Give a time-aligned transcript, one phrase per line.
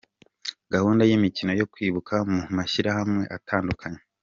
[0.73, 4.01] Gahunda y’imikino yo kwibuka mu mashyirahamwe atandukanye:.